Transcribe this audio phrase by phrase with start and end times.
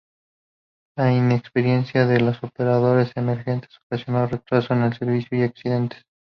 [0.97, 6.05] La inexperiencia de la operadores emergentes ocasionó retrasos en el servicio y accidentes.